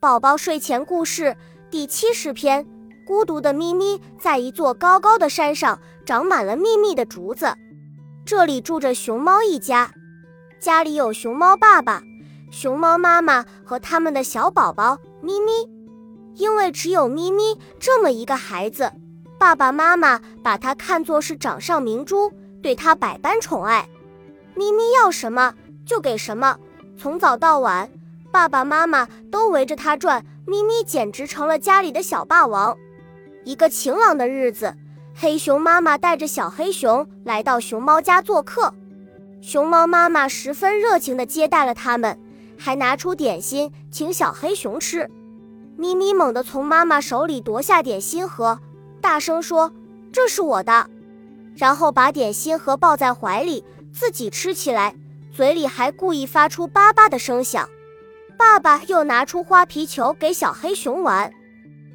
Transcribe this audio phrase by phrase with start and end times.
[0.00, 1.36] 宝宝睡前故事
[1.70, 2.66] 第七十篇：
[3.06, 7.54] 孤独的咪咪在一座高高的山上，长满了密密的竹子。
[8.24, 9.92] 这里住着熊猫一家，
[10.58, 12.02] 家里有熊猫爸爸、
[12.50, 15.52] 熊猫妈妈和他们的小宝宝咪咪。
[16.36, 18.90] 因为只有咪咪这么一个孩子，
[19.38, 22.32] 爸爸妈妈把他看作是掌上明珠，
[22.62, 23.86] 对他百般宠爱。
[24.54, 25.54] 咪咪要什么
[25.84, 26.58] 就给什么，
[26.96, 27.90] 从早到晚。
[28.32, 32.76] 爸爸妈妈都围着它转，咪咪简直成了家里的小霸王。
[33.44, 34.74] 一个晴朗的日子，
[35.14, 38.72] 黑熊妈妈带着小黑熊来到熊猫家做客。
[39.40, 42.18] 熊猫妈妈十分热情地接待了他们，
[42.58, 45.10] 还拿出点心请小黑熊吃。
[45.76, 48.60] 咪咪猛地从妈妈手里夺下点心盒，
[49.00, 49.72] 大声说
[50.12, 50.88] ：“这是我的！”
[51.56, 54.94] 然后把点心盒抱在怀里，自己吃起来，
[55.32, 57.68] 嘴里还故意发出叭叭的声响。
[58.40, 61.30] 爸爸又拿出花皮球给小黑熊玩，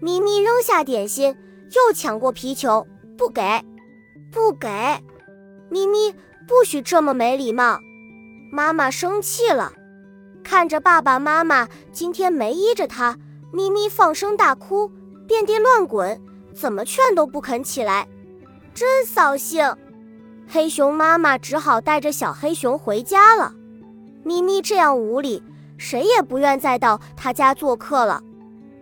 [0.00, 1.36] 咪咪扔下点心，
[1.70, 2.86] 又抢过皮球，
[3.18, 3.62] 不给，
[4.32, 4.66] 不给，
[5.68, 6.14] 咪咪
[6.48, 7.78] 不许这么没礼貌！
[8.50, 9.74] 妈妈生气了，
[10.42, 13.18] 看着爸爸妈妈今天没依着他，
[13.52, 14.90] 咪咪放声大哭，
[15.26, 16.18] 遍地乱滚，
[16.54, 18.08] 怎么劝都不肯起来，
[18.72, 19.76] 真扫兴。
[20.48, 23.52] 黑熊妈妈只好带着小黑熊回家了。
[24.24, 25.42] 咪咪这样无理。
[25.80, 28.22] 谁也不愿再到他家做客了。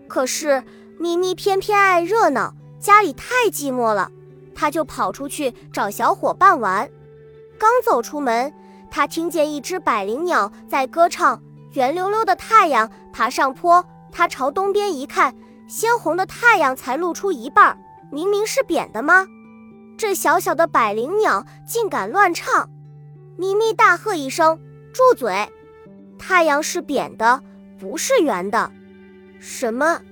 [0.08, 0.64] 可是
[0.98, 4.10] 咪咪偏偏爱热闹，家里太寂寞了，
[4.52, 6.90] 他就跑出去找小伙伴玩。
[7.56, 8.52] 刚走出门，
[8.90, 11.40] 他听见一只百灵鸟在歌唱。
[11.74, 15.32] 圆溜溜的太阳爬上坡，他朝东边一看，
[15.68, 17.78] 鲜红的太阳才露出一半，
[18.10, 19.24] 明明是扁的吗？
[19.96, 22.68] 这小小的百灵鸟竟敢乱唱！
[23.36, 24.58] 咪咪大喝一声
[24.92, 25.48] ：“住嘴！”
[26.18, 27.42] 太阳是扁的，
[27.78, 28.70] 不是圆的。
[29.40, 30.02] 什么？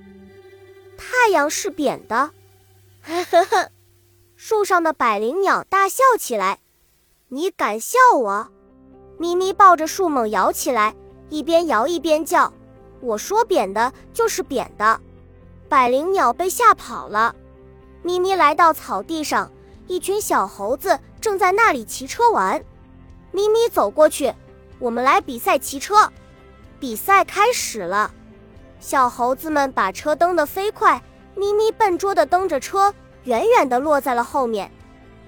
[0.97, 2.31] 太阳是扁的？
[3.03, 3.69] 呵呵呵！
[4.35, 6.59] 树上的百灵鸟大笑起来。
[7.29, 8.47] 你敢笑我？
[9.17, 10.95] 咪咪抱着树猛摇起来，
[11.29, 12.53] 一边摇一边叫
[13.01, 14.99] ：“我说扁的就是扁的。”
[15.67, 17.35] 百灵鸟被吓跑了。
[18.01, 19.51] 咪咪来到草地上，
[19.87, 22.63] 一群小猴子正在那里骑车玩。
[23.31, 24.33] 咪咪走过去。
[24.79, 26.11] 我们来比赛骑车，
[26.79, 28.11] 比赛开始了。
[28.79, 31.01] 小猴子们把车蹬得飞快，
[31.35, 32.93] 咪咪笨拙地蹬着车，
[33.23, 34.71] 远远地落在了后面。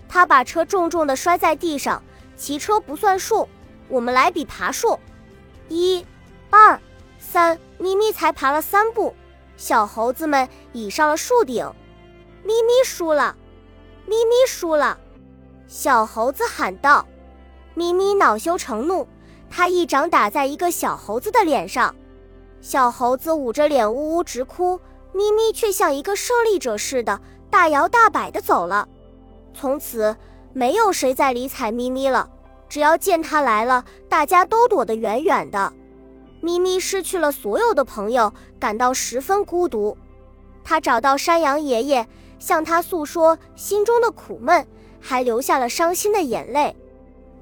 [0.08, 2.02] 他把车重重地摔在地上。
[2.36, 3.50] 骑车不算数，
[3.90, 4.98] 我们来比爬树。
[5.68, 6.06] 一、
[6.50, 6.80] 二、
[7.20, 9.14] 三，咪咪才爬了三步，
[9.58, 11.70] 小猴子们已上了树顶。
[12.44, 13.36] 咪咪输了，
[14.06, 14.98] 咪咪输了。
[15.68, 17.06] 小猴子喊道
[17.76, 19.06] ：“咪咪，恼羞成怒。”
[19.50, 21.94] 他一掌打在一个小猴子的脸上，
[22.62, 24.80] 小猴子捂着脸呜呜直哭，
[25.14, 28.88] 咪咪却像一个胜利者似的大摇大摆地走了。
[29.54, 30.16] 从此，
[30.54, 32.30] 没有谁再理睬咪咪了。
[32.70, 35.74] 只要见他来了，大家都躲得远远的。
[36.40, 39.98] 咪咪失去了所有的朋友，感到十分孤独。
[40.64, 44.66] 他找到山羊爷爷，向他诉说心中的苦闷，
[45.02, 46.76] 还流下了伤心的眼泪。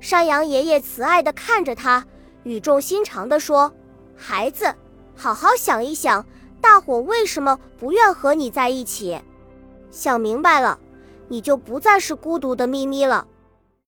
[0.07, 2.05] 山羊爷爷慈爱地看着他，
[2.43, 3.73] 语重心长地说
[4.15, 4.73] ：“孩子，
[5.17, 6.25] 好好想一想，
[6.61, 9.19] 大伙为什么不愿和你在一起？
[9.91, 10.79] 想明白了，
[11.27, 13.27] 你就不再是孤独的咪咪了。”